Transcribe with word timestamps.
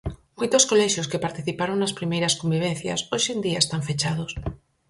Moitos 0.39 0.63
colexios 0.71 1.09
que 1.11 1.23
participaron 1.25 1.77
nas 1.79 1.95
primeiras 1.99 2.33
convivencias 2.41 2.99
hoxe 3.11 3.29
en 3.35 3.39
día 3.45 3.59
están 3.63 3.81
fechados. 3.89 4.31